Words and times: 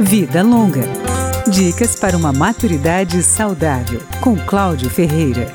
Vida 0.00 0.42
Longa. 0.42 0.82
Dicas 1.50 1.98
para 1.98 2.18
uma 2.18 2.30
maturidade 2.30 3.22
saudável, 3.22 4.02
com 4.20 4.36
Cláudio 4.36 4.90
Ferreira. 4.90 5.50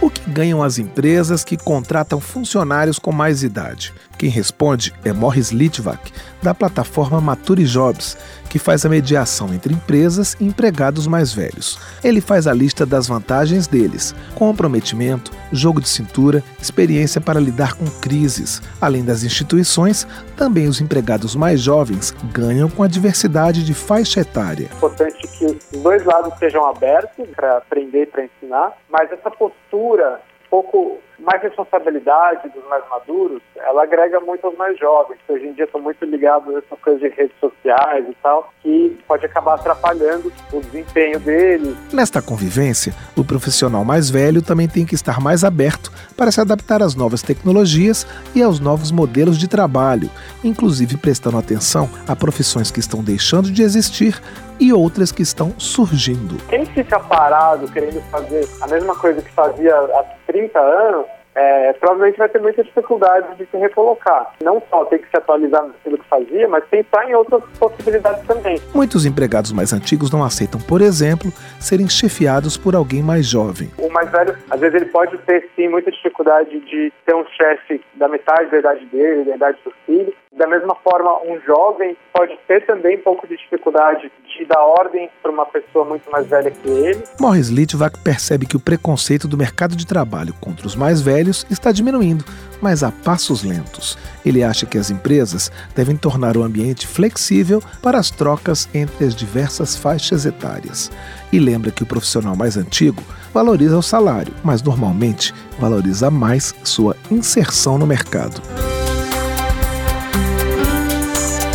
O 0.00 0.10
que 0.10 0.28
ganham 0.28 0.60
as 0.60 0.76
empresas 0.76 1.44
que 1.44 1.56
contratam 1.56 2.18
funcionários 2.18 2.98
com 2.98 3.12
mais 3.12 3.44
idade? 3.44 3.94
Quem 4.18 4.28
responde 4.28 4.92
é 5.04 5.12
Morris 5.12 5.50
Litvak, 5.50 6.12
da 6.42 6.54
plataforma 6.54 7.20
Mature 7.20 7.64
Jobs, 7.64 8.16
que 8.48 8.58
faz 8.58 8.86
a 8.86 8.88
mediação 8.88 9.52
entre 9.52 9.74
empresas 9.74 10.36
e 10.38 10.44
empregados 10.44 11.06
mais 11.06 11.32
velhos. 11.32 11.78
Ele 12.04 12.20
faz 12.20 12.46
a 12.46 12.52
lista 12.52 12.86
das 12.86 13.08
vantagens 13.08 13.66
deles: 13.66 14.14
comprometimento, 14.34 15.32
jogo 15.50 15.80
de 15.80 15.88
cintura, 15.88 16.42
experiência 16.60 17.20
para 17.20 17.40
lidar 17.40 17.74
com 17.74 17.86
crises. 18.00 18.62
Além 18.80 19.04
das 19.04 19.24
instituições, 19.24 20.06
também 20.36 20.68
os 20.68 20.80
empregados 20.80 21.34
mais 21.34 21.60
jovens 21.60 22.14
ganham 22.32 22.70
com 22.70 22.82
a 22.82 22.88
diversidade 22.88 23.64
de 23.64 23.74
faixa 23.74 24.20
etária. 24.20 24.68
É 24.70 24.76
importante 24.76 25.26
que 25.26 25.46
os 25.46 25.82
dois 25.82 26.04
lados 26.04 26.38
sejam 26.38 26.64
abertos 26.66 27.26
para 27.34 27.58
aprender 27.58 28.02
e 28.02 28.06
para 28.06 28.24
ensinar, 28.24 28.72
mas 28.88 29.10
essa 29.10 29.30
postura 29.30 30.20
pouco 30.54 31.00
mais 31.18 31.42
responsabilidade 31.42 32.48
dos 32.50 32.64
mais 32.68 32.84
maduros, 32.88 33.42
ela 33.56 33.82
agrega 33.82 34.20
muito 34.20 34.46
aos 34.46 34.56
mais 34.56 34.78
jovens, 34.78 35.18
que 35.26 35.32
hoje 35.32 35.46
em 35.46 35.52
dia 35.52 35.64
estão 35.64 35.80
muito 35.80 36.04
ligados 36.04 36.54
a 36.54 36.58
essas 36.58 36.78
coisas 36.80 37.00
de 37.00 37.08
redes 37.08 37.36
sociais 37.40 38.04
e 38.08 38.14
tal, 38.22 38.52
que 38.62 38.96
pode 39.08 39.26
acabar 39.26 39.54
atrapalhando 39.54 40.32
o 40.52 40.60
desempenho 40.60 41.18
deles. 41.18 41.76
Nesta 41.92 42.22
convivência, 42.22 42.92
o 43.16 43.24
profissional 43.24 43.84
mais 43.84 44.10
velho 44.10 44.42
também 44.42 44.68
tem 44.68 44.86
que 44.86 44.94
estar 44.94 45.20
mais 45.20 45.42
aberto 45.42 45.90
para 46.16 46.30
se 46.30 46.40
adaptar 46.40 46.82
às 46.82 46.94
novas 46.94 47.22
tecnologias 47.22 48.06
e 48.34 48.42
aos 48.42 48.60
novos 48.60 48.92
modelos 48.92 49.38
de 49.38 49.48
trabalho, 49.48 50.10
inclusive 50.44 50.96
prestando 50.96 51.38
atenção 51.38 51.88
a 52.06 52.14
profissões 52.14 52.70
que 52.70 52.80
estão 52.80 53.02
deixando 53.02 53.50
de 53.50 53.62
existir 53.62 54.20
e 54.60 54.72
outras 54.72 55.10
que 55.10 55.22
estão 55.22 55.52
surgindo. 55.58 56.36
Quem 56.48 56.64
fica 56.66 57.00
parado 57.00 57.66
querendo 57.72 58.00
fazer 58.10 58.48
a 58.60 58.66
mesma 58.68 58.94
coisa 58.94 59.20
que 59.20 59.30
fazia 59.32 59.74
há 59.74 60.04
30 60.34 60.58
anos, 60.58 61.06
é, 61.36 61.72
provavelmente 61.74 62.18
vai 62.18 62.28
ter 62.28 62.40
muita 62.40 62.62
dificuldade 62.62 63.36
de 63.36 63.46
se 63.46 63.56
recolocar. 63.56 64.32
Não 64.42 64.62
só 64.68 64.84
ter 64.86 64.98
que 64.98 65.08
se 65.08 65.16
atualizar 65.16 65.64
naquilo 65.64 65.98
que 65.98 66.08
fazia, 66.08 66.48
mas 66.48 66.64
pensar 66.64 67.08
em 67.08 67.14
outras 67.14 67.42
possibilidades 67.58 68.24
também. 68.26 68.60
Muitos 68.74 69.06
empregados 69.06 69.52
mais 69.52 69.72
antigos 69.72 70.10
não 70.10 70.24
aceitam, 70.24 70.60
por 70.60 70.80
exemplo, 70.80 71.32
serem 71.60 71.88
chefiados 71.88 72.56
por 72.56 72.74
alguém 72.74 73.02
mais 73.02 73.26
jovem. 73.26 73.70
O 73.78 73.88
mais 73.90 74.10
velho, 74.10 74.36
às 74.50 74.60
vezes, 74.60 74.74
ele 74.74 74.90
pode 74.90 75.16
ter 75.18 75.48
sim 75.54 75.68
muita 75.68 75.90
dificuldade 75.90 76.58
de 76.60 76.92
ter 77.06 77.14
um 77.14 77.24
chefe 77.26 77.80
da 77.94 78.08
metade 78.08 78.50
da 78.50 78.58
idade 78.58 78.86
dele, 78.86 79.24
da 79.24 79.36
idade 79.36 79.58
do 79.64 79.72
filho. 79.86 80.12
Da 80.36 80.48
mesma 80.48 80.74
forma, 80.82 81.22
um 81.22 81.40
jovem 81.46 81.96
pode 82.12 82.36
ter 82.48 82.66
também 82.66 82.96
um 82.96 83.02
pouco 83.02 83.24
de 83.26 83.36
dificuldade 83.36 84.10
de 84.36 84.44
dar 84.44 84.60
ordem 84.60 85.08
para 85.22 85.30
uma 85.30 85.46
pessoa 85.46 85.84
muito 85.84 86.10
mais 86.10 86.26
velha 86.26 86.50
que 86.50 86.68
ele. 86.68 87.04
Morris 87.20 87.50
Litvak 87.50 88.00
percebe 88.00 88.44
que 88.44 88.56
o 88.56 88.60
preconceito 88.60 89.28
do 89.28 89.38
mercado 89.38 89.76
de 89.76 89.86
trabalho 89.86 90.34
contra 90.40 90.66
os 90.66 90.74
mais 90.74 91.00
velhos 91.00 91.46
está 91.48 91.70
diminuindo, 91.70 92.24
mas 92.60 92.82
a 92.82 92.90
passos 92.90 93.44
lentos. 93.44 93.96
Ele 94.26 94.42
acha 94.42 94.66
que 94.66 94.76
as 94.76 94.90
empresas 94.90 95.52
devem 95.72 95.96
tornar 95.96 96.36
o 96.36 96.42
ambiente 96.42 96.84
flexível 96.84 97.62
para 97.80 97.98
as 97.98 98.10
trocas 98.10 98.68
entre 98.74 99.04
as 99.04 99.14
diversas 99.14 99.76
faixas 99.76 100.26
etárias. 100.26 100.90
E 101.32 101.38
lembra 101.38 101.70
que 101.70 101.84
o 101.84 101.86
profissional 101.86 102.34
mais 102.34 102.56
antigo 102.56 103.02
valoriza 103.32 103.78
o 103.78 103.82
salário, 103.82 104.34
mas 104.42 104.62
normalmente 104.62 105.32
valoriza 105.60 106.10
mais 106.10 106.52
sua 106.64 106.96
inserção 107.08 107.78
no 107.78 107.86
mercado. 107.86 108.42